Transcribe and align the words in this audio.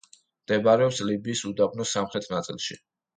მდებარეობს 0.45 1.01
ლიბიის 1.09 1.43
უდაბნოს 1.49 1.91
სამხრეთ 1.99 2.31
ნაწილში. 2.33 2.79